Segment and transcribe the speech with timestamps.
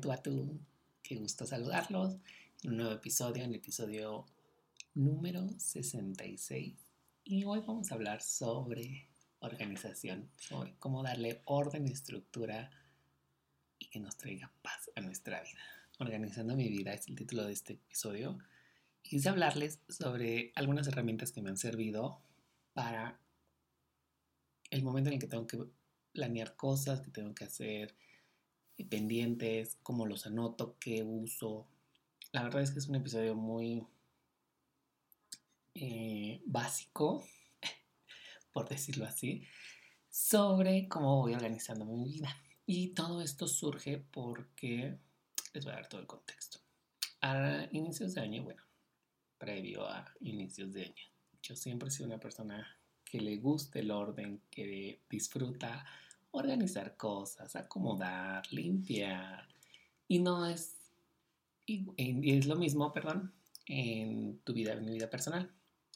[0.00, 0.58] tú a tú.
[1.02, 2.16] Qué gusto saludarlos
[2.62, 4.24] en un nuevo episodio, en el episodio
[4.94, 6.74] número 66.
[7.24, 9.08] Y hoy vamos a hablar sobre
[9.40, 12.70] organización, sobre cómo darle orden estructura
[13.78, 15.60] y que nos traiga paz a nuestra vida.
[15.98, 18.38] Organizando mi vida es el título de este episodio.
[19.02, 22.22] Y quise hablarles sobre algunas herramientas que me han servido
[22.72, 23.20] para
[24.70, 25.58] el momento en el que tengo que
[26.12, 27.94] planear cosas, que tengo que hacer
[28.84, 31.66] pendientes, cómo los anoto, qué uso.
[32.32, 33.86] La verdad es que es un episodio muy
[35.74, 37.24] eh, básico,
[38.52, 39.44] por decirlo así,
[40.08, 42.36] sobre cómo voy organizando mi vida.
[42.66, 44.98] Y todo esto surge porque
[45.52, 46.60] les voy a dar todo el contexto.
[47.20, 48.62] A inicios de año, bueno,
[49.38, 51.04] previo a inicios de año,
[51.42, 52.66] yo siempre he sido una persona
[53.04, 55.84] que le gusta el orden, que disfruta
[56.32, 59.48] organizar cosas, acomodar, limpiar.
[60.08, 60.76] Y no es,
[61.66, 63.32] y, es lo mismo, perdón,
[63.66, 65.52] en tu vida, en mi vida personal.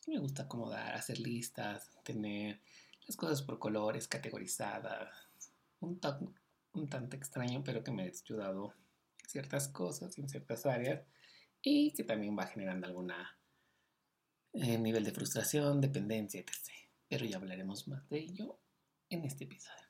[0.06, 2.60] Me gusta acomodar, hacer listas, tener
[3.06, 5.08] las cosas por colores, categorizadas.
[5.80, 8.74] Un, tanto extraño, pero que me ha ayudado
[9.26, 11.02] ciertas cosas en ciertas áreas
[11.62, 13.38] y que también va generando alguna
[14.52, 16.70] eh, nivel de frustración, dependencia, etc.
[17.08, 18.58] Pero ya hablaremos más de ello
[19.08, 19.83] en este episodio.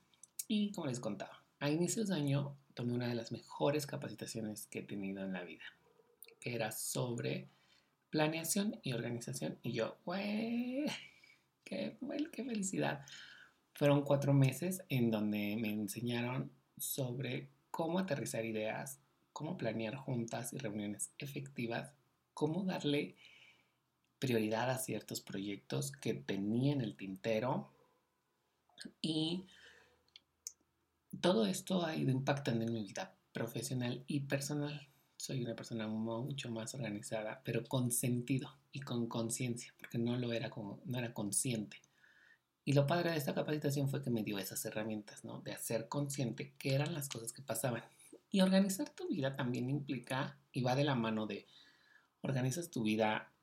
[0.48, 4.80] Y como les contaba, a inicios de año tomé una de las mejores capacitaciones que
[4.80, 5.64] he tenido en la vida,
[6.40, 7.48] que era sobre
[8.10, 9.58] planeación y organización.
[9.62, 9.96] Y yo.
[11.64, 11.96] ¡Qué,
[12.32, 13.04] qué felicidad!
[13.74, 19.00] Fueron cuatro meses en donde me enseñaron sobre cómo aterrizar ideas,
[19.32, 21.92] cómo planear juntas y reuniones efectivas,
[22.34, 23.16] cómo darle
[24.18, 27.72] prioridad a ciertos proyectos que tenía en el tintero
[29.00, 29.46] y
[31.20, 34.88] todo esto ha ido impactando en mi vida profesional y personal.
[35.16, 40.32] Soy una persona mucho más organizada, pero con sentido y con conciencia, porque no lo
[40.32, 40.50] era
[40.84, 41.80] no era consciente.
[42.64, 45.40] Y lo padre de esta capacitación fue que me dio esas herramientas, ¿no?
[45.40, 47.84] De hacer consciente qué eran las cosas que pasaban.
[48.30, 51.46] Y organizar tu vida también implica y va de la mano de
[52.22, 53.33] organizas tu vida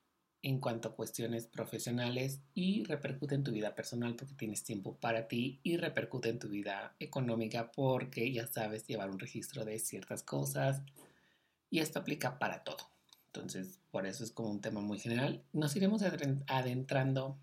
[0.43, 5.27] en cuanto a cuestiones profesionales y repercute en tu vida personal porque tienes tiempo para
[5.27, 10.23] ti y repercute en tu vida económica porque ya sabes llevar un registro de ciertas
[10.23, 10.81] cosas
[11.69, 12.89] y esto aplica para todo.
[13.27, 15.43] Entonces, por eso es como un tema muy general.
[15.53, 16.01] Nos iremos
[16.47, 17.37] adentrando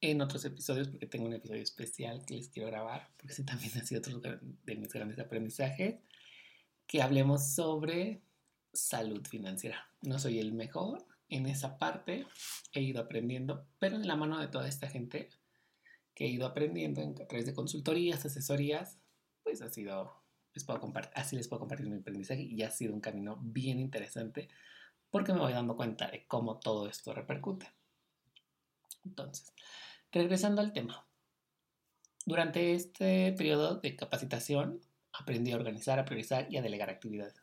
[0.00, 3.72] en otros episodios porque tengo un episodio especial que les quiero grabar porque ese también
[3.78, 5.96] ha sido otro de mis grandes aprendizajes
[6.86, 8.20] que hablemos sobre
[8.72, 9.88] salud financiera.
[10.02, 12.26] No soy el mejor, en esa parte
[12.72, 15.30] he ido aprendiendo, pero en la mano de toda esta gente
[16.14, 18.98] que he ido aprendiendo a través de consultorías, asesorías,
[19.42, 20.12] pues ha sido,
[20.52, 20.80] les puedo
[21.14, 24.48] así les puedo compartir mi aprendizaje y ha sido un camino bien interesante
[25.10, 27.72] porque me voy dando cuenta de cómo todo esto repercute.
[29.04, 29.52] Entonces,
[30.10, 31.06] regresando al tema.
[32.24, 34.80] Durante este periodo de capacitación
[35.12, 37.42] aprendí a organizar, a priorizar y a delegar actividades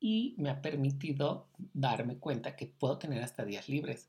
[0.00, 4.08] y me ha permitido darme cuenta que puedo tener hasta días libres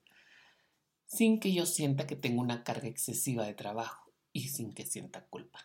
[1.05, 5.25] sin que yo sienta que tengo una carga excesiva de trabajo y sin que sienta
[5.25, 5.59] culpa,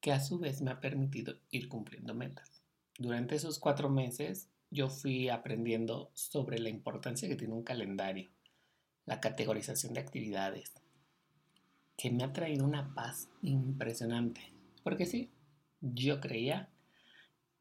[0.00, 2.60] que a su vez me ha permitido ir cumpliendo metas.
[2.98, 8.30] Durante esos cuatro meses yo fui aprendiendo sobre la importancia que tiene un calendario,
[9.06, 10.72] la categorización de actividades,
[11.96, 14.40] que me ha traído una paz impresionante.
[14.82, 15.30] Porque sí,
[15.80, 16.68] yo creía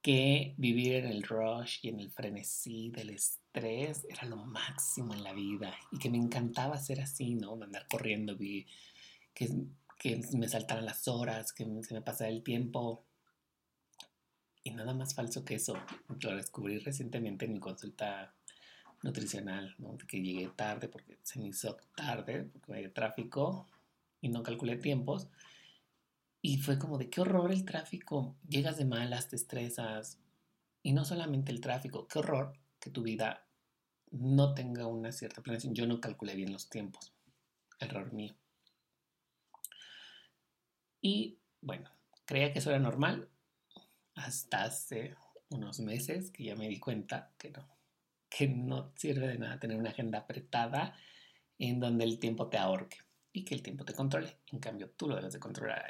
[0.03, 5.23] que vivir en el rush y en el frenesí del estrés era lo máximo en
[5.23, 7.53] la vida y que me encantaba ser así, ¿no?
[7.53, 8.67] Andar corriendo, que,
[9.33, 13.05] que me saltaran las horas, que se me pasara el tiempo.
[14.65, 15.75] Y nada más falso que eso.
[16.21, 18.33] Lo descubrí recientemente en mi consulta
[19.03, 19.97] nutricional, ¿no?
[19.97, 23.69] que llegué tarde porque se me hizo tarde, porque había tráfico
[24.19, 25.29] y no calculé tiempos.
[26.45, 28.35] Y fue como de qué horror el tráfico.
[28.45, 30.19] Llegas de malas, te estresas.
[30.83, 33.47] Y no solamente el tráfico, qué horror que tu vida
[34.11, 35.73] no tenga una cierta planeación.
[35.73, 37.13] Yo no calculé bien los tiempos.
[37.79, 38.35] Error mío.
[40.99, 41.89] Y bueno,
[42.25, 43.29] creía que eso era normal
[44.15, 45.15] hasta hace
[45.47, 47.69] unos meses que ya me di cuenta que no,
[48.29, 50.93] que no sirve de nada tener una agenda apretada
[51.57, 52.97] en donde el tiempo te ahorque
[53.31, 54.39] y que el tiempo te controle.
[54.51, 55.89] En cambio, tú lo debes de controlar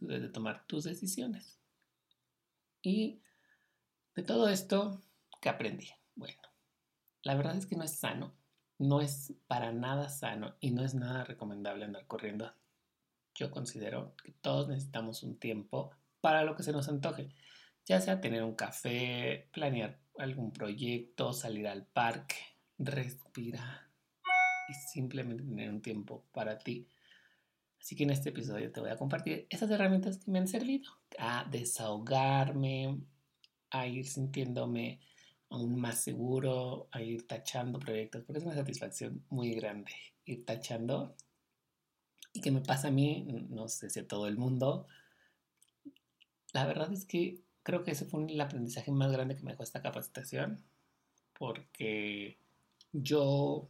[0.00, 1.58] de tomar tus decisiones.
[2.82, 3.22] Y
[4.14, 5.02] de todo esto,
[5.40, 5.88] ¿qué aprendí?
[6.14, 6.40] Bueno,
[7.22, 8.34] la verdad es que no es sano,
[8.78, 12.52] no es para nada sano y no es nada recomendable andar corriendo.
[13.34, 17.34] Yo considero que todos necesitamos un tiempo para lo que se nos antoje.
[17.84, 22.36] ya sea tener un café, planear algún proyecto, salir al parque,
[22.78, 23.88] respirar
[24.68, 26.88] y simplemente tener un tiempo para ti.
[27.82, 30.88] Así que en este episodio te voy a compartir esas herramientas que me han servido
[31.18, 33.00] a desahogarme,
[33.70, 35.00] a ir sintiéndome
[35.50, 39.92] aún más seguro, a ir tachando proyectos, porque es una satisfacción muy grande
[40.24, 41.14] ir tachando.
[42.32, 44.86] Y que me pasa a mí, no sé si a todo el mundo,
[46.52, 49.64] la verdad es que creo que ese fue el aprendizaje más grande que me dejó
[49.64, 50.64] esta capacitación,
[51.38, 52.38] porque
[52.92, 53.68] yo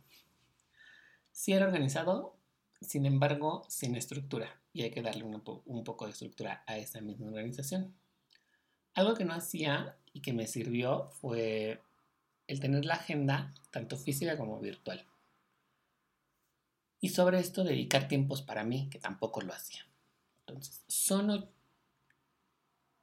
[1.33, 2.37] sí era organizado,
[2.83, 7.01] sin embargo, sin estructura, y hay que darle un, un poco de estructura a esa
[7.01, 7.95] misma organización.
[8.95, 11.81] Algo que no hacía y que me sirvió fue
[12.47, 15.07] el tener la agenda, tanto física como virtual.
[17.01, 19.87] Y sobre esto dedicar tiempos para mí, que tampoco lo hacía.
[20.47, 21.49] Entonces, son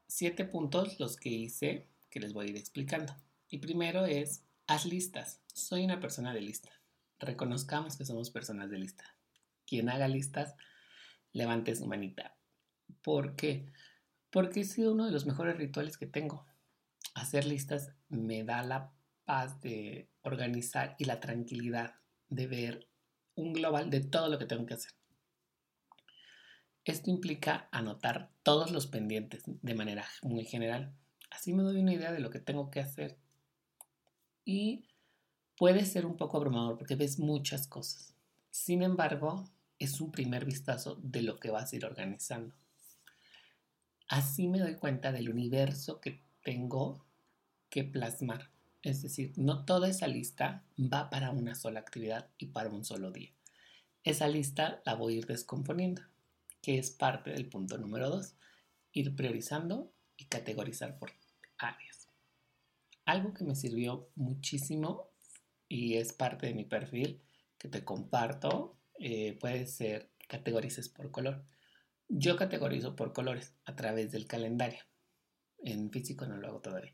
[0.08, 3.16] siete puntos los que hice que les voy a ir explicando.
[3.50, 5.42] Y primero es, haz listas.
[5.54, 6.70] Soy una persona de lista.
[7.20, 9.04] Reconozcamos que somos personas de lista.
[9.70, 10.56] Quien haga listas,
[11.32, 12.36] levante su manita.
[13.04, 13.68] ¿Por qué?
[14.32, 16.48] Porque ha sido uno de los mejores rituales que tengo.
[17.14, 18.92] Hacer listas me da la
[19.26, 21.94] paz de organizar y la tranquilidad
[22.30, 22.88] de ver
[23.36, 24.94] un global de todo lo que tengo que hacer.
[26.84, 30.96] Esto implica anotar todos los pendientes de manera muy general.
[31.30, 33.20] Así me doy una idea de lo que tengo que hacer.
[34.46, 34.88] Y
[35.56, 38.16] puede ser un poco abrumador porque ves muchas cosas.
[38.50, 39.48] Sin embargo,
[39.80, 42.54] es un primer vistazo de lo que vas a ir organizando.
[44.10, 47.06] Así me doy cuenta del universo que tengo
[47.70, 48.50] que plasmar.
[48.82, 53.12] Es decir, no toda esa lista va para una sola actividad y para un solo
[53.12, 53.32] día.
[54.04, 56.02] Esa lista la voy a ir descomponiendo
[56.62, 58.36] que es parte del punto número dos,
[58.92, 61.12] ir priorizando y categorizar por
[61.58, 62.10] áreas.
[63.06, 65.10] Algo que me sirvió muchísimo
[65.68, 67.22] y es parte de mi perfil
[67.58, 71.44] que te comparto eh, puede ser categorices por color.
[72.10, 74.84] Yo categorizo por colores a través del calendario.
[75.60, 76.94] En físico no lo hago todavía.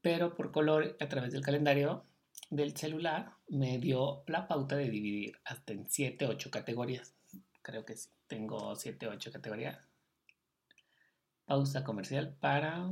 [0.00, 2.04] Pero por color a través del calendario
[2.50, 7.14] del celular me dio la pauta de dividir hasta en 7, 8 categorías.
[7.62, 9.78] Creo que sí tengo 7 o 8 categorías.
[11.44, 12.88] Pausa comercial para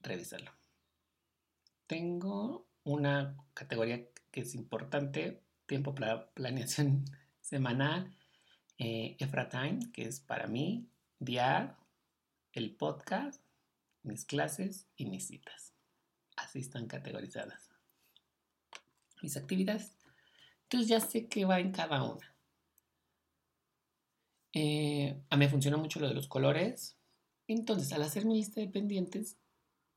[0.00, 0.52] revisarlo.
[1.86, 7.04] Tengo una categoría que es importante, tiempo para planeación
[7.48, 8.14] semanal,
[8.78, 9.16] eh,
[9.50, 10.86] Time, que es para mí,
[11.18, 11.76] diar,
[12.52, 13.42] el podcast,
[14.02, 15.72] mis clases y mis citas.
[16.36, 17.70] Así están categorizadas.
[19.22, 19.92] Mis actividades.
[20.64, 22.34] Entonces ya sé qué va en cada una.
[24.52, 26.96] Eh, a mí me funciona mucho lo de los colores.
[27.46, 29.38] Entonces, al hacer mi lista de pendientes,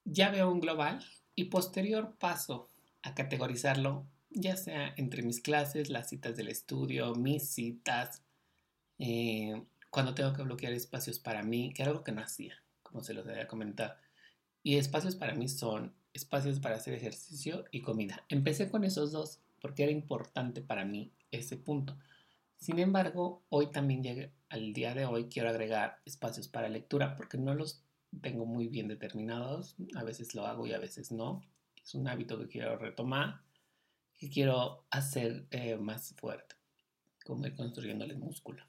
[0.05, 1.05] ya veo un global
[1.35, 2.69] y posterior paso
[3.01, 8.23] a categorizarlo, ya sea entre mis clases, las citas del estudio, mis citas,
[8.99, 13.03] eh, cuando tengo que bloquear espacios para mí, que era algo que no hacía, como
[13.03, 13.95] se los había comentado.
[14.63, 18.23] Y espacios para mí son espacios para hacer ejercicio y comida.
[18.29, 21.97] Empecé con esos dos porque era importante para mí ese punto.
[22.57, 27.37] Sin embargo, hoy también llegué, al día de hoy quiero agregar espacios para lectura porque
[27.37, 27.83] no los
[28.21, 29.75] tengo muy bien determinados.
[29.95, 31.43] A veces lo hago y a veces no.
[31.83, 33.41] Es un hábito que quiero retomar,
[34.21, 36.55] que quiero hacer eh, más fuerte,
[37.25, 38.63] como ir construyendo el músculo.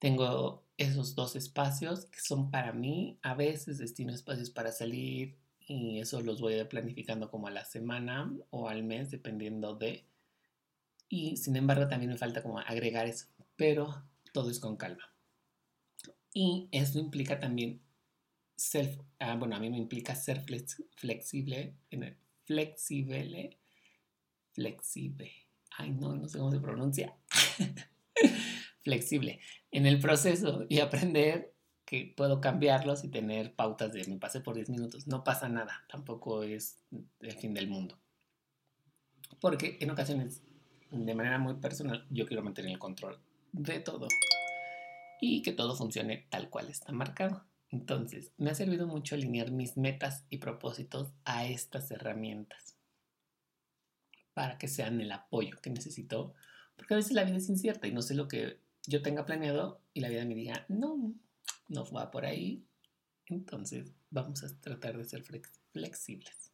[0.00, 3.16] Tengo esos dos espacios que son para mí.
[3.22, 8.36] A veces destino espacios para salir y eso los voy planificando como a la semana
[8.50, 10.04] o al mes, dependiendo de
[11.08, 15.14] y sin embargo también me falta como agregar eso, pero todo es con calma.
[16.32, 17.80] Y eso implica también
[18.56, 21.76] ser, ah, bueno, a mí me implica ser flexible,
[22.46, 23.58] flexible,
[24.54, 25.32] flexible,
[25.76, 27.16] ay no, no sé cómo se pronuncia,
[28.82, 34.40] flexible en el proceso y aprender que puedo cambiarlos y tener pautas de me pasé
[34.40, 35.06] por 10 minutos.
[35.06, 36.82] No pasa nada, tampoco es
[37.20, 37.98] el fin del mundo.
[39.40, 40.42] Porque en ocasiones
[40.90, 43.20] de manera muy personal, yo quiero mantener el control
[43.52, 44.08] de todo
[45.20, 47.44] y que todo funcione tal cual está marcado.
[47.70, 52.73] Entonces, me ha servido mucho alinear mis metas y propósitos a estas herramientas
[54.34, 56.34] para que sean el apoyo que necesito,
[56.76, 59.80] porque a veces la vida es incierta y no sé lo que yo tenga planeado
[59.94, 61.14] y la vida me diga, no,
[61.68, 62.66] no va por ahí.
[63.26, 65.24] Entonces, vamos a tratar de ser
[65.72, 66.52] flexibles.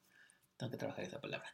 [0.57, 1.51] Tengo que trabajar esa palabra.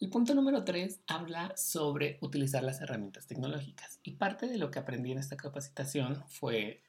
[0.00, 4.00] El punto número tres habla sobre utilizar las herramientas tecnológicas.
[4.02, 6.82] Y parte de lo que aprendí en esta capacitación fue,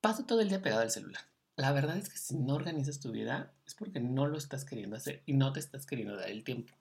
[0.00, 1.22] paso todo el día pegado al celular.
[1.56, 4.96] la verdad es que si no organizas tu vida es porque no lo estás queriendo
[4.96, 6.74] hacer y no te estás queriendo dar el tiempo.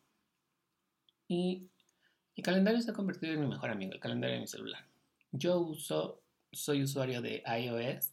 [1.27, 1.69] Y
[2.35, 4.85] el calendario se ha convertido en mi mejor amigo, el calendario de mi celular.
[5.31, 8.11] Yo uso, soy usuario de iOS,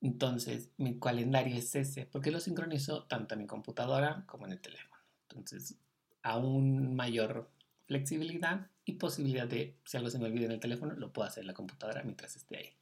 [0.00, 4.60] entonces mi calendario es ese, porque lo sincronizo tanto en mi computadora como en el
[4.60, 4.96] teléfono.
[5.28, 5.76] Entonces,
[6.22, 7.50] aún mayor
[7.86, 11.42] flexibilidad y posibilidad de, si algo se me olvida en el teléfono, lo puedo hacer
[11.42, 12.72] en la computadora mientras esté ahí.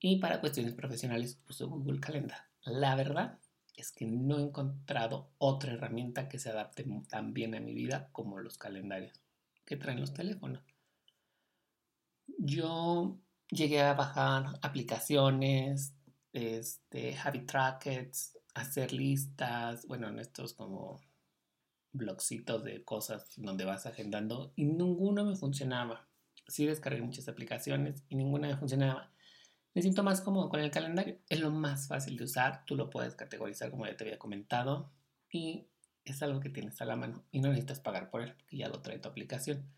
[0.00, 2.46] Y para cuestiones profesionales uso Google Calendar.
[2.64, 3.38] La verdad
[3.78, 8.08] es que no he encontrado otra herramienta que se adapte tan bien a mi vida
[8.12, 9.22] como los calendarios
[9.64, 10.62] que traen los teléfonos.
[12.38, 13.18] Yo
[13.50, 15.94] llegué a bajar aplicaciones,
[16.32, 21.00] este, habit trackers, hacer listas, bueno, en estos como
[21.92, 26.08] blogcitos de cosas donde vas agendando y ninguno me funcionaba.
[26.48, 29.12] Sí descargué muchas aplicaciones y ninguna me funcionaba.
[29.78, 31.20] Me siento más cómodo con el calendario.
[31.28, 32.64] Es lo más fácil de usar.
[32.64, 34.90] Tú lo puedes categorizar como ya te había comentado.
[35.30, 35.68] Y
[36.04, 37.22] es algo que tienes a la mano.
[37.30, 39.70] Y no necesitas pagar por él, porque ya lo trae tu aplicación.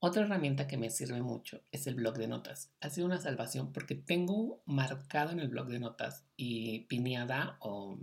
[0.00, 2.72] Otra herramienta que me sirve mucho es el blog de notas.
[2.80, 8.00] Ha sido una salvación porque tengo marcado en el blog de notas y pineada o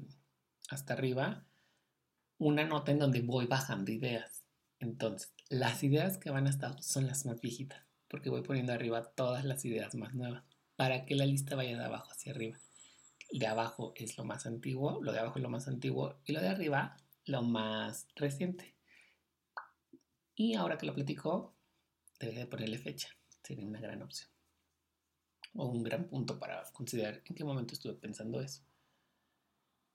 [0.70, 1.44] hasta arriba
[2.38, 4.46] una nota en donde voy bajando ideas.
[4.80, 9.04] Entonces, las ideas que van a estar son las más viejitas, porque voy poniendo arriba
[9.04, 10.49] todas las ideas más nuevas
[10.80, 12.58] para que la lista vaya de abajo hacia arriba.
[13.34, 16.40] De abajo es lo más antiguo, lo de abajo es lo más antiguo y lo
[16.40, 16.96] de arriba
[17.26, 18.78] lo más reciente.
[20.36, 21.54] Y ahora que lo platico,
[22.18, 23.10] debería de ponerle fecha.
[23.44, 24.30] Sería una gran opción.
[25.54, 28.64] O un gran punto para considerar en qué momento estuve pensando eso.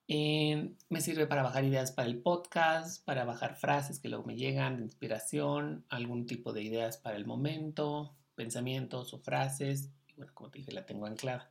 [0.06, 4.36] Eh, me sirve para bajar ideas para el podcast, para bajar frases que luego me
[4.36, 10.50] llegan de inspiración, algún tipo de ideas para el momento, pensamientos o frases bueno, como
[10.50, 11.50] te dije, la tengo anclada.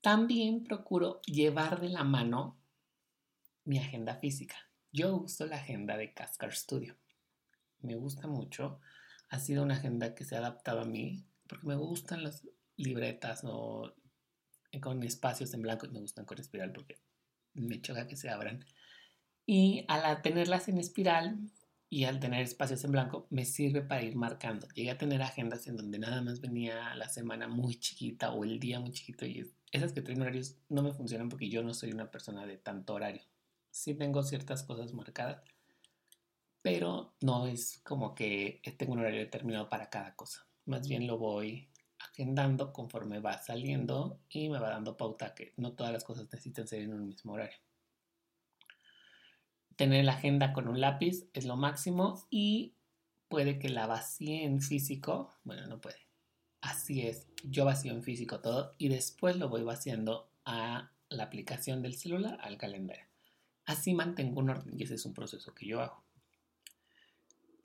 [0.00, 2.58] También procuro llevar de la mano
[3.64, 4.56] mi agenda física.
[4.92, 6.96] Yo uso la agenda de Cascar Studio.
[7.80, 8.80] Me gusta mucho.
[9.28, 13.42] Ha sido una agenda que se ha adaptado a mí porque me gustan las libretas
[13.44, 13.94] o
[14.80, 16.98] con espacios en blanco y me gustan con espiral porque
[17.54, 18.64] me choca que se abran.
[19.46, 21.38] Y al tenerlas en espiral,
[21.92, 24.68] y al tener espacios en blanco me sirve para ir marcando.
[24.68, 28.60] Llegué a tener agendas en donde nada más venía la semana muy chiquita o el
[28.60, 31.90] día muy chiquito y esas que traen horarios no me funcionan porque yo no soy
[31.92, 33.22] una persona de tanto horario.
[33.72, 35.42] Sí tengo ciertas cosas marcadas,
[36.62, 40.46] pero no es como que tengo un horario determinado para cada cosa.
[40.66, 45.72] Más bien lo voy agendando conforme va saliendo y me va dando pauta que no
[45.72, 47.58] todas las cosas necesitan ser en un mismo horario
[49.80, 52.74] tener la agenda con un lápiz es lo máximo y
[53.28, 55.32] puede que la vacíe en físico.
[55.42, 55.96] Bueno, no puede.
[56.60, 57.28] Así es.
[57.44, 62.38] Yo vacío en físico todo y después lo voy vaciando a la aplicación del celular,
[62.42, 63.06] al calendario.
[63.64, 66.04] Así mantengo un orden y ese es un proceso que yo hago.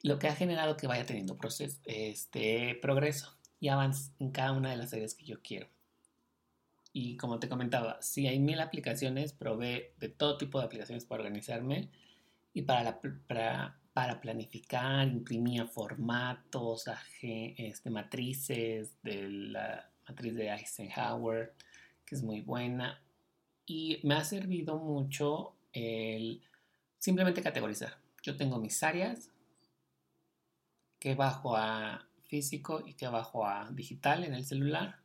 [0.02, 4.70] Lo que ha generado que vaya teniendo proceso, este progreso y avance en cada una
[4.70, 5.68] de las áreas que yo quiero.
[6.94, 11.24] Y como te comentaba, si hay mil aplicaciones, probé de todo tipo de aplicaciones para
[11.24, 11.92] organizarme
[12.56, 13.02] y para,
[13.94, 16.86] para, planificar, imprimía formatos,
[17.22, 21.54] este, matrices de la matriz de Eisenhower,
[22.06, 23.04] que es muy buena.
[23.66, 26.42] Y me ha servido mucho el
[26.98, 27.98] simplemente categorizar.
[28.24, 29.30] Yo tengo mis áreas
[30.98, 35.02] que bajo a físico y que bajo a digital en el celular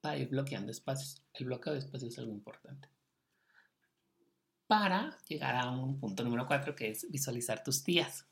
[0.00, 1.22] para ir bloqueando espacios.
[1.32, 2.95] El bloqueo de espacios es algo importante
[4.66, 8.26] para llegar a un punto número cuatro que es visualizar tus días.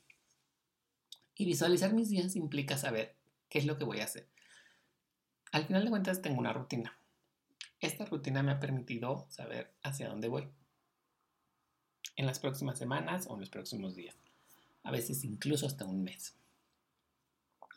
[1.36, 3.16] Y visualizar mis días implica saber
[3.48, 4.28] qué es lo que voy a hacer.
[5.52, 6.98] Al final de cuentas tengo una rutina.
[7.80, 10.48] Esta rutina me ha permitido saber hacia dónde voy
[12.16, 14.16] en las próximas semanas o en los próximos días.
[14.82, 16.36] A veces incluso hasta un mes.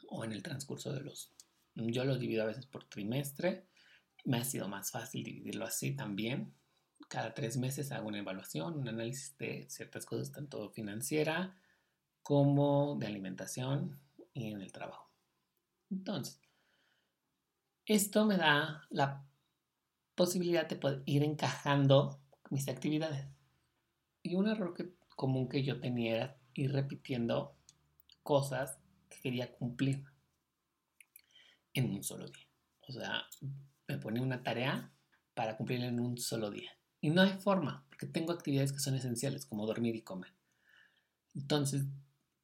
[0.09, 1.31] O en el transcurso de los...
[1.75, 3.67] Yo lo divido a veces por trimestre.
[4.25, 6.53] Me ha sido más fácil dividirlo así también
[7.07, 11.55] cada tres meses hago una evaluación, un análisis de ciertas cosas, tanto financiera
[12.21, 13.99] como de alimentación
[14.33, 15.09] y en el trabajo.
[15.89, 16.41] Entonces,
[17.85, 19.25] esto me da la
[20.15, 23.27] posibilidad de poder ir encajando mis actividades.
[24.21, 24.75] Y un error
[25.15, 27.55] común que yo tenía era ir repitiendo
[28.23, 30.03] cosas que quería cumplir
[31.73, 32.47] en un solo día.
[32.81, 33.23] O sea,
[33.87, 34.91] me ponía una tarea
[35.33, 36.71] para cumplirla en un solo día.
[37.07, 40.33] Y no hay forma, porque tengo actividades que son esenciales, como dormir y comer.
[41.33, 41.85] Entonces,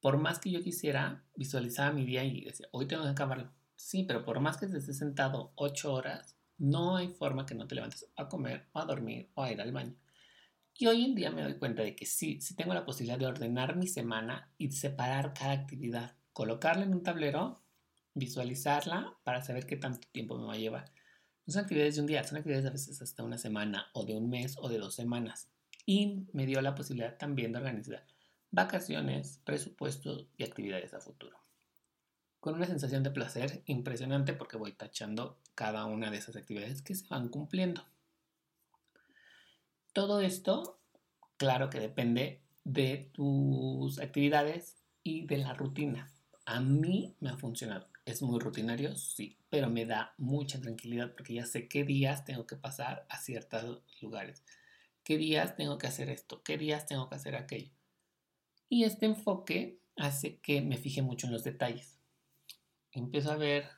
[0.00, 3.52] por más que yo quisiera, visualizar mi día y decir, hoy tengo que acabarlo.
[3.76, 7.74] Sí, pero por más que esté sentado ocho horas, No hay forma que no te
[7.74, 9.96] levantes a comer o a dormir o a ir al baño.
[10.78, 13.26] Y hoy en día me doy cuenta de que sí, sí tengo la posibilidad de
[13.26, 17.62] ordenar mi semana y separar cada actividad, colocarla en un tablero,
[18.14, 20.90] visualizarla para saber qué tanto tiempo me va a llevar.
[21.46, 24.30] Son actividades de un día, son actividades a veces hasta una semana o de un
[24.30, 25.50] mes o de dos semanas.
[25.84, 28.06] Y me dio la posibilidad también de organizar
[28.50, 31.36] vacaciones, presupuestos y actividades a futuro.
[32.40, 36.94] Con una sensación de placer impresionante porque voy tachando cada una de esas actividades que
[36.94, 37.84] se van cumpliendo.
[39.92, 40.78] Todo esto,
[41.36, 46.10] claro que depende de tus actividades y de la rutina.
[46.46, 47.93] A mí me ha funcionado.
[48.04, 52.46] Es muy rutinario, sí, pero me da mucha tranquilidad porque ya sé qué días tengo
[52.46, 54.44] que pasar a ciertos lugares,
[55.04, 57.70] qué días tengo que hacer esto, qué días tengo que hacer aquello.
[58.68, 61.98] Y este enfoque hace que me fije mucho en los detalles.
[62.92, 63.68] Empiezo a ver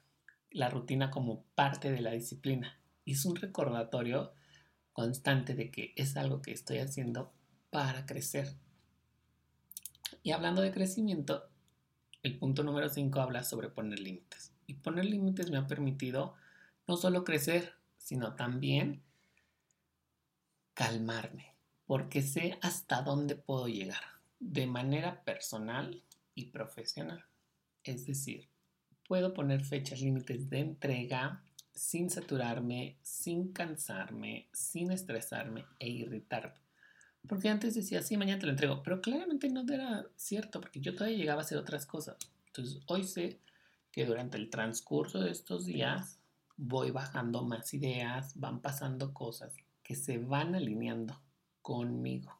[0.50, 4.32] la rutina como parte de la disciplina y es un recordatorio
[4.92, 7.32] constante de que es algo que estoy haciendo
[7.70, 8.56] para crecer.
[10.22, 11.50] Y hablando de crecimiento,
[12.26, 14.52] el punto número 5 habla sobre poner límites.
[14.66, 16.34] Y poner límites me ha permitido
[16.86, 19.02] no solo crecer, sino también
[20.74, 21.54] calmarme,
[21.86, 24.02] porque sé hasta dónde puedo llegar,
[24.40, 26.02] de manera personal
[26.34, 27.24] y profesional.
[27.84, 28.48] Es decir,
[29.06, 31.42] puedo poner fechas límites de entrega
[31.72, 36.65] sin saturarme, sin cansarme, sin estresarme e irritarme.
[37.28, 40.94] Porque antes decía, sí, mañana te lo entrego, pero claramente no era cierto, porque yo
[40.94, 42.16] todavía llegaba a hacer otras cosas.
[42.48, 43.40] Entonces, hoy sé
[43.90, 46.18] que durante el transcurso de estos días
[46.56, 51.20] voy bajando más ideas, van pasando cosas que se van alineando
[51.62, 52.38] conmigo,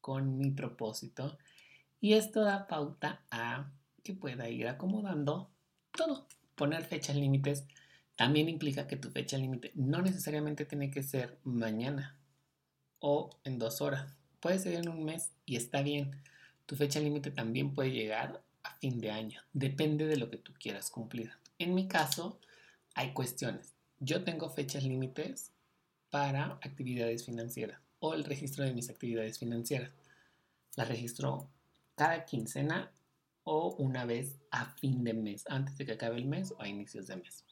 [0.00, 1.38] con mi propósito,
[2.00, 3.70] y esto da pauta a
[4.02, 5.50] que pueda ir acomodando
[5.90, 7.64] todo, poner fechas límites
[8.16, 12.16] también implica que tu fecha límite no necesariamente tiene que ser mañana
[13.06, 14.16] o en dos horas.
[14.40, 16.22] Puede ser en un mes y está bien.
[16.64, 19.42] Tu fecha límite también puede llegar a fin de año.
[19.52, 21.30] Depende de lo que tú quieras cumplir.
[21.58, 22.40] En mi caso,
[22.94, 23.74] hay cuestiones.
[24.00, 25.52] Yo tengo fechas límites
[26.08, 29.90] para actividades financieras o el registro de mis actividades financieras.
[30.74, 31.50] Las registro
[31.96, 32.90] cada quincena
[33.42, 36.68] o una vez a fin de mes, antes de que acabe el mes o a
[36.68, 37.44] inicios de mes.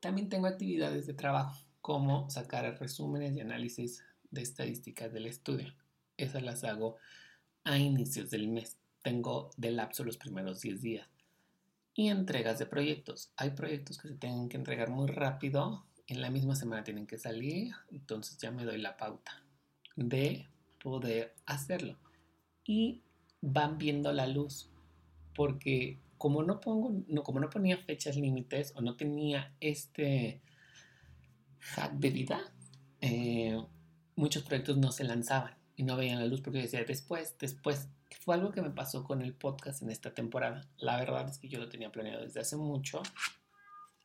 [0.00, 4.02] También tengo actividades de trabajo, como sacar resúmenes y análisis
[4.32, 5.72] de estadísticas del estudio.
[6.16, 6.96] Esas las hago
[7.64, 8.76] a inicios del mes.
[9.02, 11.08] Tengo de lapso los primeros 10 días.
[11.94, 13.32] Y entregas de proyectos.
[13.36, 15.86] Hay proyectos que se tienen que entregar muy rápido.
[16.06, 17.72] En la misma semana tienen que salir.
[17.90, 19.44] Entonces ya me doy la pauta
[19.94, 20.48] de
[20.82, 21.98] poder hacerlo.
[22.64, 23.02] Y
[23.40, 24.70] van viendo la luz.
[25.34, 30.40] Porque como no pongo, no, como no ponía fechas límites o no tenía este
[31.58, 32.52] hack de vida,
[33.00, 33.60] eh,
[34.16, 37.88] muchos proyectos no se lanzaban y no veían la luz porque decía después, después.
[38.20, 40.68] Fue algo que me pasó con el podcast en esta temporada.
[40.76, 43.02] La verdad es que yo lo tenía planeado desde hace mucho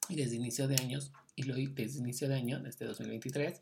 [0.09, 3.59] y desde inicio de años, y lo desde inicio de año, desde 2023,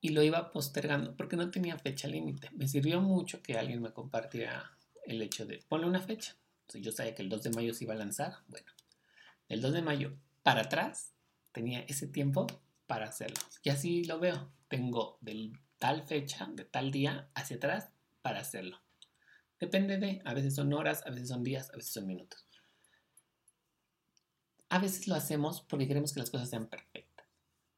[0.00, 2.48] y lo iba postergando porque no tenía fecha límite.
[2.52, 4.72] Me sirvió mucho que alguien me compartiera
[5.06, 6.34] el hecho de ponle una fecha
[6.80, 8.38] yo sabía que el 2 de mayo se iba a lanzar.
[8.48, 8.66] Bueno,
[9.48, 11.12] el 2 de mayo para atrás
[11.52, 12.46] tenía ese tiempo
[12.92, 13.40] para hacerlo.
[13.62, 14.52] Y así lo veo.
[14.68, 17.88] Tengo de tal fecha, de tal día hacia atrás
[18.20, 18.82] para hacerlo.
[19.58, 22.46] Depende de, a veces son horas, a veces son días, a veces son minutos.
[24.68, 27.26] A veces lo hacemos porque queremos que las cosas sean perfectas.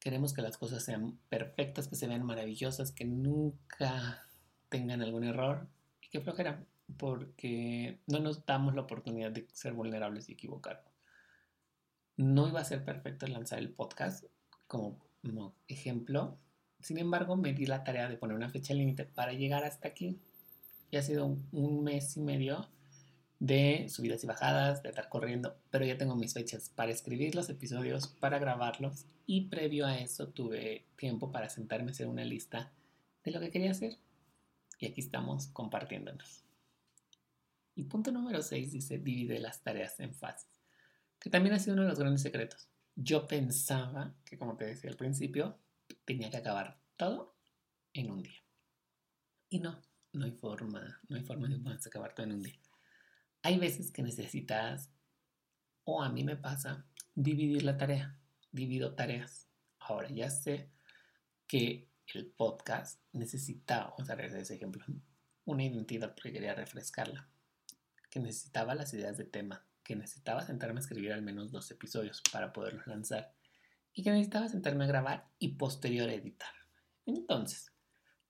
[0.00, 4.28] Queremos que las cosas sean perfectas, que se vean maravillosas, que nunca
[4.68, 5.68] tengan algún error
[6.02, 10.92] y que flojera porque no nos damos la oportunidad de ser vulnerables y equivocarnos.
[12.16, 14.24] No iba a ser perfecto lanzar el podcast
[14.74, 16.38] como ejemplo,
[16.80, 20.18] sin embargo me di la tarea de poner una fecha límite para llegar hasta aquí.
[20.90, 22.68] Y ha sido un mes y medio
[23.38, 27.48] de subidas y bajadas, de estar corriendo, pero ya tengo mis fechas para escribir los
[27.48, 32.72] episodios, para grabarlos y previo a eso tuve tiempo para sentarme a hacer una lista
[33.24, 33.98] de lo que quería hacer.
[34.78, 36.44] Y aquí estamos compartiéndonos.
[37.74, 40.60] Y punto número 6 dice, divide las tareas en fases,
[41.18, 42.68] que también ha sido uno de los grandes secretos.
[42.96, 45.58] Yo pensaba que, como te decía al principio,
[46.04, 47.36] tenía que acabar todo
[47.92, 48.42] en un día.
[49.48, 49.80] Y no,
[50.12, 52.58] no hay forma, no hay forma de acabar todo en un día.
[53.42, 54.90] Hay veces que necesitas,
[55.84, 58.18] o a mí me pasa, dividir la tarea.
[58.52, 59.48] Divido tareas.
[59.80, 60.70] Ahora ya sé
[61.46, 64.84] que el podcast necesita, vamos a ver ese ejemplo,
[65.44, 67.28] una identidad porque quería refrescarla
[68.14, 72.22] que necesitaba las ideas de tema, que necesitaba sentarme a escribir al menos dos episodios
[72.32, 73.34] para poderlos lanzar.
[73.96, 76.52] y que necesitaba sentarme a grabar y posterior editar.
[77.06, 77.72] Entonces,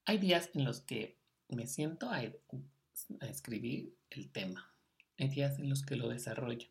[0.05, 4.71] hay días en los que me siento a, a escribir el tema.
[5.19, 6.69] Hay días en los que lo desarrollo.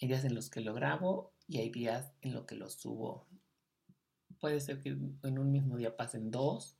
[0.00, 3.26] Hay días en los que lo grabo y hay días en los que lo subo.
[4.38, 6.76] Puede ser que en un mismo día pasen dos,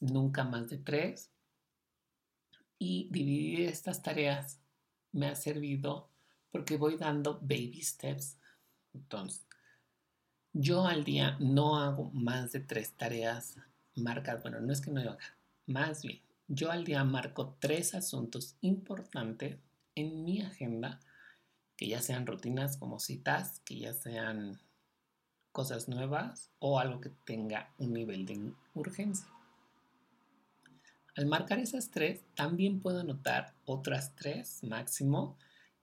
[0.00, 1.30] nunca más de tres.
[2.78, 4.60] Y dividir estas tareas
[5.12, 6.08] me ha servido
[6.50, 8.36] porque voy dando baby steps.
[8.92, 9.46] Entonces,
[10.52, 13.56] yo al día no hago más de tres tareas
[13.94, 14.42] marcadas.
[14.42, 15.18] Bueno, no es que no haga,
[15.66, 19.58] más bien, yo al día marco tres asuntos importantes
[19.94, 21.00] en mi agenda,
[21.76, 24.60] que ya sean rutinas como citas, que ya sean
[25.52, 29.26] cosas nuevas o algo que tenga un nivel de urgencia.
[31.16, 35.36] Al marcar esas tres, también puedo anotar otras tres máximo,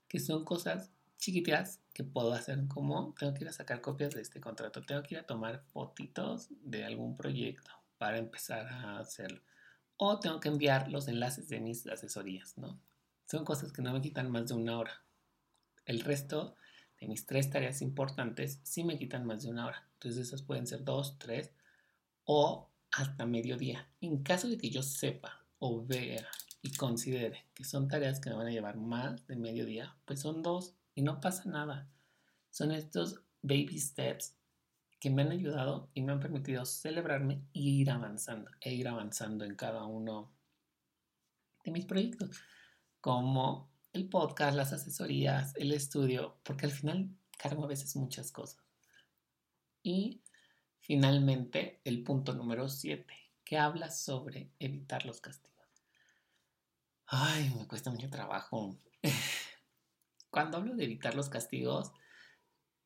[0.07, 4.21] que son cosas chiquititas que puedo hacer como tengo que ir a sacar copias de
[4.21, 9.41] este contrato, tengo que ir a tomar fotitos de algún proyecto para empezar a hacerlo.
[9.97, 12.79] O tengo que enviar los enlaces de mis asesorías, ¿no?
[13.25, 15.01] Son cosas que no me quitan más de una hora.
[15.85, 16.55] El resto
[16.99, 19.89] de mis tres tareas importantes sí me quitan más de una hora.
[19.93, 21.51] Entonces esas pueden ser dos, tres
[22.25, 23.87] o hasta mediodía.
[24.01, 26.27] En caso de que yo sepa o vea
[26.61, 30.41] y considere que son tareas que me van a llevar más de mediodía, pues son
[30.41, 31.89] dos y no pasa nada.
[32.49, 34.35] Son estos baby steps
[34.99, 39.45] que me han ayudado y me han permitido celebrarme y ir avanzando, e ir avanzando
[39.45, 40.33] en cada uno
[41.63, 42.41] de mis proyectos,
[42.99, 48.63] como el podcast, las asesorías, el estudio, porque al final cargo a veces muchas cosas.
[49.83, 50.23] Y
[50.87, 55.67] finalmente, el punto número 7, que habla sobre evitar los castigos.
[57.05, 58.77] Ay, me cuesta mucho trabajo.
[60.29, 61.91] Cuando hablo de evitar los castigos,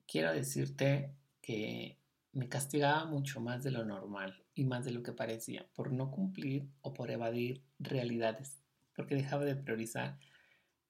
[0.08, 2.00] quiero decirte que
[2.34, 6.10] me castigaba mucho más de lo normal y más de lo que parecía por no
[6.10, 8.64] cumplir o por evadir realidades,
[8.96, 10.18] porque dejaba de priorizar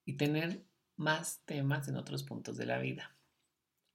[0.06, 0.63] y tener
[0.95, 3.17] más temas en otros puntos de la vida.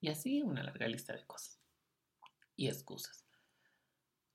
[0.03, 1.66] Y así una larga lista de cosas
[2.57, 3.25] y excusas.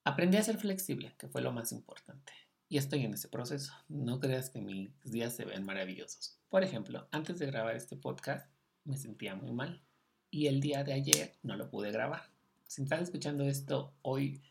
[0.03, 2.33] Aprendí a ser flexible, que fue lo más importante.
[2.69, 3.73] Y estoy en ese proceso.
[3.89, 6.39] No creas que mis días se ven maravillosos.
[6.49, 8.49] Por ejemplo, antes de grabar este podcast
[8.83, 9.83] me sentía muy mal.
[10.29, 12.31] Y el día de ayer no lo pude grabar
[12.71, 14.41] si estás escuchando esto hoy,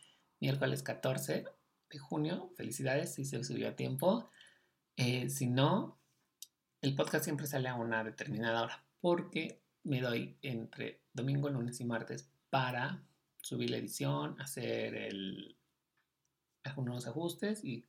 [0.40, 1.46] miércoles 14
[1.88, 4.28] de junio, felicidades si se subió a tiempo.
[4.98, 5.98] Eh, si no,
[6.82, 11.86] el podcast siempre sale a una determinada hora porque me doy entre domingo, lunes y
[11.86, 13.02] martes para
[13.42, 15.56] subir la edición, hacer el,
[16.64, 17.86] algunos ajustes y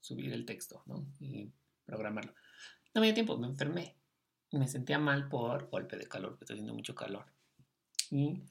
[0.00, 1.06] subir el texto, ¿no?
[1.18, 1.50] Y
[1.84, 2.34] programarlo.
[2.94, 3.96] No me dio tiempo, me enfermé.
[4.52, 7.26] Me sentía mal por golpe de calor, porque está haciendo mucho calor.
[8.10, 8.42] Y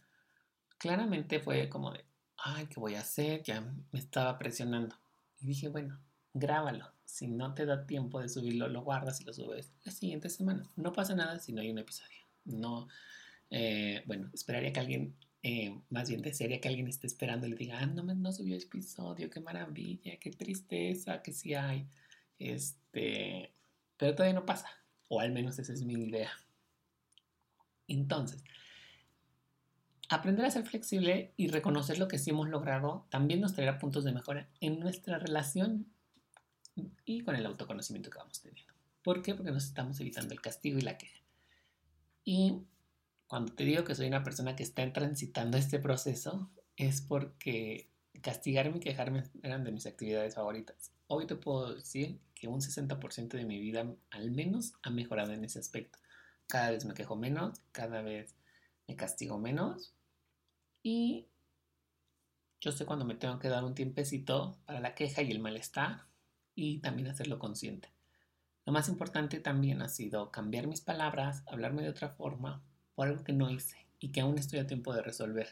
[0.77, 2.05] claramente fue como de,
[2.37, 3.43] ay, ¿qué voy a hacer?
[3.43, 4.95] Ya me estaba presionando.
[5.39, 5.99] Y dije, bueno,
[6.33, 6.91] grábalo.
[7.05, 10.69] Si no te da tiempo de subirlo, lo guardas y lo subes la siguiente semana.
[10.75, 12.17] No pasa nada si no hay un episodio.
[12.45, 12.87] No,
[13.49, 17.55] eh, bueno, esperaría que alguien, eh, más bien desearía que alguien esté esperando y le
[17.55, 21.87] diga, ah, no, no subió episodio, qué maravilla, qué tristeza, que sí hay.
[22.37, 23.53] Este,
[23.97, 24.69] pero todavía no pasa.
[25.07, 26.31] O al menos esa es mi idea.
[27.87, 28.43] Entonces,
[30.11, 34.03] Aprender a ser flexible y reconocer lo que sí hemos logrado también nos traerá puntos
[34.03, 35.85] de mejora en nuestra relación
[37.05, 38.73] y con el autoconocimiento que vamos teniendo.
[39.03, 39.35] ¿Por qué?
[39.35, 41.21] Porque nos estamos evitando el castigo y la queja.
[42.25, 42.55] Y
[43.29, 47.91] cuando te digo que soy una persona que está transitando este proceso, es porque
[48.23, 50.91] castigarme y quejarme eran de mis actividades favoritas.
[51.05, 55.43] Hoy te puedo decir que un 60% de mi vida al menos ha mejorado en
[55.43, 55.99] ese aspecto.
[56.47, 58.35] Cada vez me quejo menos, cada vez
[58.87, 59.93] me castigo menos
[60.81, 61.27] y
[62.59, 66.07] yo sé cuando me tengo que dar un tiempecito para la queja y el malestar
[66.55, 67.93] y también hacerlo consciente.
[68.65, 72.63] Lo más importante también ha sido cambiar mis palabras, hablarme de otra forma
[72.99, 75.47] por algo que no hice y que aún estoy a tiempo de resolver.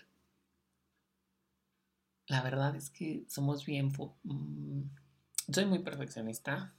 [2.25, 3.93] La verdad es que somos bien...
[4.23, 4.89] Mm,
[5.53, 6.75] soy muy perfeccionista,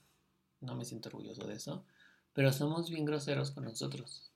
[0.61, 1.87] no me siento orgulloso de eso,
[2.35, 4.31] pero somos bien groseros con nosotros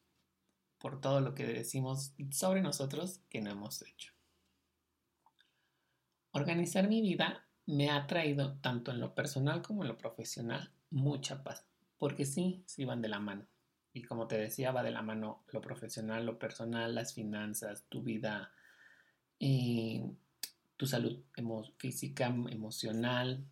[0.78, 4.14] por todo lo que decimos sobre nosotros que no hemos hecho.
[6.30, 11.44] Organizar mi vida me ha traído, tanto en lo personal como en lo profesional, mucha
[11.44, 11.66] paz,
[11.98, 13.51] porque sí, sí van de la mano.
[13.92, 18.02] Y como te decía, va de la mano lo profesional, lo personal, las finanzas, tu
[18.02, 18.52] vida,
[19.44, 20.00] y
[20.76, 21.20] tu salud
[21.76, 23.44] física, emocional.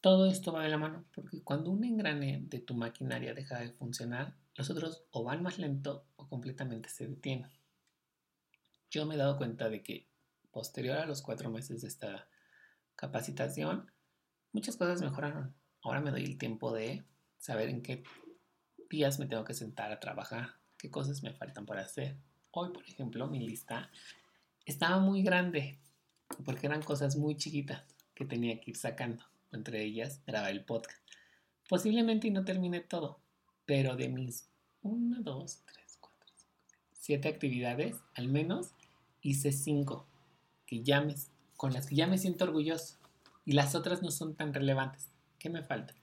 [0.00, 3.70] Todo esto va de la mano, porque cuando un engrane de tu maquinaria deja de
[3.70, 7.50] funcionar, los otros o van más lento o completamente se detienen.
[8.90, 10.08] yo me he dado cuenta de que
[10.50, 12.26] posterior a los cuatro meses de esta
[12.96, 13.88] capacitación,
[14.52, 15.54] muchas cosas mejoraron.
[15.80, 17.04] Ahora me doy el tiempo de
[17.38, 18.02] saber en qué
[18.90, 22.16] días me tengo que sentar a trabajar, qué cosas me faltan por hacer.
[22.50, 23.90] Hoy, por ejemplo, mi lista
[24.66, 25.78] estaba muy grande
[26.44, 29.24] porque eran cosas muy chiquitas que tenía que ir sacando.
[29.52, 30.98] Entre ellas, grabar el podcast.
[31.68, 33.20] Posiblemente no termine todo,
[33.64, 34.48] pero de mis
[34.82, 36.52] 1, 2, 3, 4, 5,
[36.92, 38.72] 7 actividades, al menos
[39.22, 40.06] hice 5
[40.66, 41.06] que ya
[41.56, 42.96] con las que ya me siento orgulloso
[43.44, 45.08] y las otras no son tan relevantes.
[45.38, 45.94] ¿Qué me falta?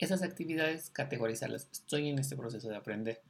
[0.00, 1.68] Esas actividades, categorizarlas.
[1.70, 3.22] Estoy en este proceso de aprender.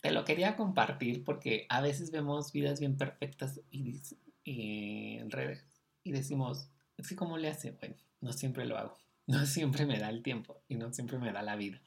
[0.00, 4.02] Te lo quería compartir porque a veces vemos vidas bien perfectas y,
[4.44, 5.64] en redes
[6.02, 7.70] y decimos, es ¿cómo le hace?
[7.70, 8.98] Bueno, no siempre lo hago.
[9.24, 11.80] No siempre me da el tiempo y no siempre me da la vida.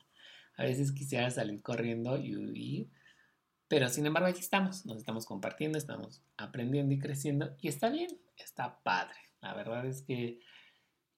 [0.55, 2.89] A veces quisiera salir corriendo y huir
[3.67, 8.09] pero sin embargo, aquí estamos, nos estamos compartiendo, estamos aprendiendo y creciendo y está bien,
[8.37, 9.17] está padre.
[9.41, 10.39] La verdad es que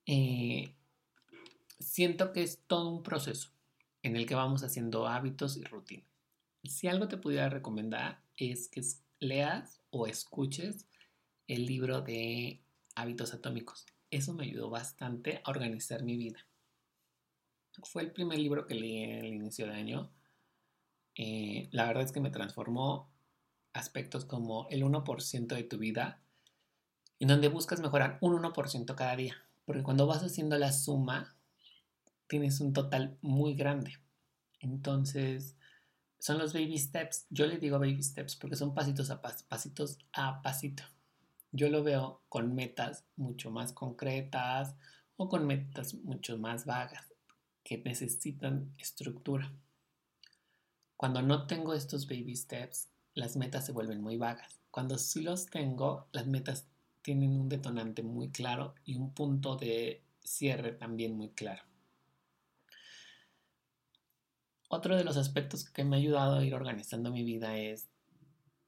[0.06, 0.74] eh,
[1.78, 3.50] siento que es todo un proceso
[4.02, 6.04] en el que vamos haciendo hábitos y rutina.
[6.64, 8.82] Si algo te pudiera recomendar es que
[9.20, 10.86] leas o escuches
[11.46, 12.62] el libro de
[12.94, 13.86] hábitos atómicos.
[14.10, 16.46] Eso me ayudó bastante a organizar mi vida.
[17.84, 20.10] Fue el primer libro que leí en el inicio de año
[21.18, 23.10] eh, la verdad es que me transformó
[23.72, 26.22] aspectos como el 1% de tu vida,
[27.18, 31.36] en donde buscas mejorar un 1% cada día, porque cuando vas haciendo la suma,
[32.28, 33.98] tienes un total muy grande.
[34.60, 35.56] Entonces,
[36.18, 37.26] son los baby steps.
[37.30, 40.84] Yo le digo baby steps porque son pasitos a pasitos a pasito.
[41.50, 44.76] Yo lo veo con metas mucho más concretas
[45.16, 47.14] o con metas mucho más vagas
[47.64, 49.52] que necesitan estructura.
[50.96, 54.60] Cuando no tengo estos baby steps, las metas se vuelven muy vagas.
[54.70, 56.66] Cuando sí los tengo, las metas
[57.02, 61.67] tienen un detonante muy claro y un punto de cierre también muy claro.
[64.68, 67.88] Otro de los aspectos que me ha ayudado a ir organizando mi vida es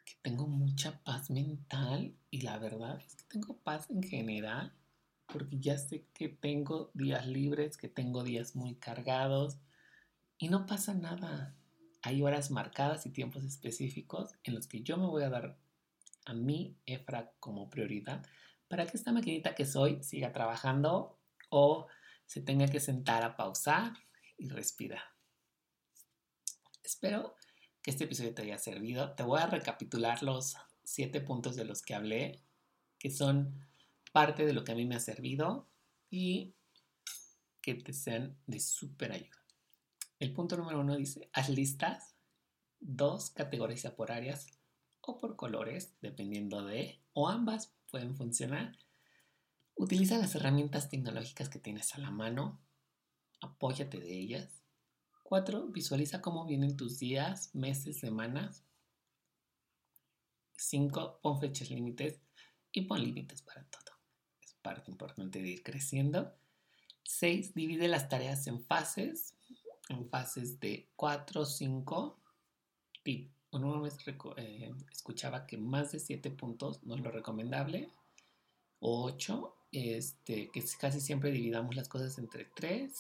[0.05, 4.75] que tengo mucha paz mental y la verdad es que tengo paz en general
[5.27, 9.59] porque ya sé que tengo días libres, que tengo días muy cargados
[10.39, 11.55] y no pasa nada
[12.03, 15.59] hay horas marcadas y tiempos específicos en los que yo me voy a dar
[16.25, 18.25] a mí, Efra, como prioridad
[18.69, 21.19] para que esta maquinita que soy siga trabajando
[21.51, 21.89] o
[22.27, 23.93] se tenga que sentar a pausar
[24.39, 25.03] y respirar.
[26.90, 27.37] Espero
[27.83, 29.14] que este episodio te haya servido.
[29.14, 32.42] Te voy a recapitular los siete puntos de los que hablé,
[32.98, 33.64] que son
[34.11, 35.68] parte de lo que a mí me ha servido
[36.11, 36.53] y
[37.62, 39.38] que te sean de súper ayuda.
[40.18, 42.16] El punto número uno dice, haz listas,
[42.81, 44.48] dos, categoriza por áreas
[45.00, 48.76] o por colores, dependiendo de, o ambas pueden funcionar.
[49.76, 52.61] Utiliza las herramientas tecnológicas que tienes a la mano,
[53.40, 54.60] apóyate de ellas.
[55.31, 58.64] Cuatro, visualiza cómo vienen tus días, meses, semanas.
[60.57, 62.21] Cinco, pon fechas límites
[62.73, 63.95] y pon límites para todo.
[64.43, 66.35] Es parte importante de ir creciendo.
[67.05, 69.37] Seis, divide las tareas en fases
[69.88, 72.21] en fases de 4, 5.
[73.05, 73.99] Y una vez
[74.37, 77.93] eh, escuchaba que más de 7 puntos no es lo recomendable.
[78.81, 82.93] 8, este, que casi siempre dividamos las cosas entre 3,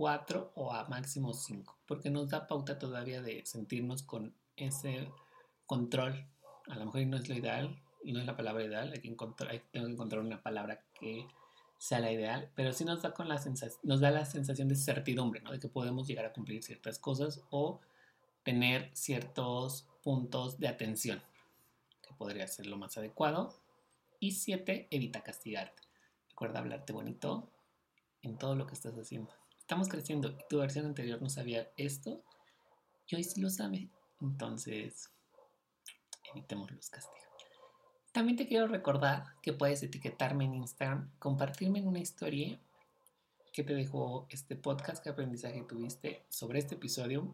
[0.00, 5.10] 4 o a máximo 5, porque nos da pauta todavía de sentirnos con ese
[5.66, 6.26] control.
[6.68, 9.62] A lo mejor no es lo ideal, no es la palabra ideal, hay que encontrar,
[9.70, 11.26] tengo que encontrar una palabra que
[11.76, 13.38] sea la ideal, pero sí nos da, con la
[13.82, 15.52] nos da la sensación de certidumbre, ¿no?
[15.52, 17.82] de que podemos llegar a cumplir ciertas cosas o
[18.42, 21.22] tener ciertos puntos de atención,
[22.00, 23.54] que podría ser lo más adecuado.
[24.18, 25.82] Y siete, evita castigarte.
[26.30, 27.50] Recuerda hablarte bonito
[28.22, 29.39] en todo lo que estás haciendo.
[29.70, 32.24] Estamos creciendo y tu versión anterior no sabía esto
[33.06, 33.88] y hoy sí lo sabe.
[34.20, 35.12] Entonces,
[36.32, 37.28] evitemos los castigos.
[38.10, 42.58] También te quiero recordar que puedes etiquetarme en Instagram, compartirme en una historia
[43.52, 47.32] que te dejó este podcast, qué aprendizaje tuviste sobre este episodio,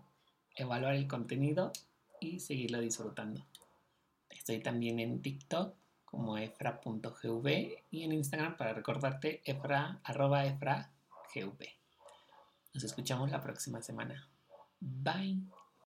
[0.56, 1.72] evaluar el contenido
[2.20, 3.46] y seguirlo disfrutando.
[4.28, 10.92] Estoy también en TikTok como efra.gv y en Instagram para recordarte efra, arroba efra,
[12.76, 14.28] Nos escuchamos la próxima semana.
[14.78, 15.40] Bye.